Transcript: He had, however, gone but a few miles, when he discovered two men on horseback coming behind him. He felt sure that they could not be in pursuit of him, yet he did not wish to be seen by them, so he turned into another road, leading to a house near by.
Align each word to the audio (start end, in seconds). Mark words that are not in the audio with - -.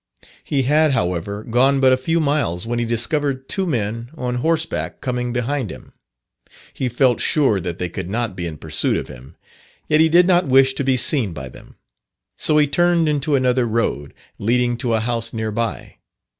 He 0.43 0.63
had, 0.63 0.93
however, 0.93 1.43
gone 1.43 1.79
but 1.79 1.93
a 1.93 1.95
few 1.95 2.19
miles, 2.19 2.65
when 2.65 2.79
he 2.79 2.85
discovered 2.85 3.47
two 3.47 3.67
men 3.67 4.09
on 4.17 4.33
horseback 4.41 4.99
coming 4.99 5.31
behind 5.31 5.69
him. 5.71 5.91
He 6.73 6.89
felt 6.89 7.19
sure 7.19 7.59
that 7.59 7.77
they 7.77 7.87
could 7.87 8.09
not 8.09 8.35
be 8.35 8.47
in 8.47 8.57
pursuit 8.57 8.97
of 8.97 9.09
him, 9.09 9.35
yet 9.87 9.99
he 9.99 10.09
did 10.09 10.25
not 10.25 10.47
wish 10.47 10.73
to 10.73 10.83
be 10.83 10.97
seen 10.97 11.33
by 11.33 11.49
them, 11.49 11.75
so 12.35 12.57
he 12.57 12.65
turned 12.65 13.07
into 13.07 13.35
another 13.35 13.67
road, 13.67 14.15
leading 14.39 14.75
to 14.77 14.95
a 14.95 15.01
house 15.01 15.33
near 15.33 15.51
by. 15.51 15.97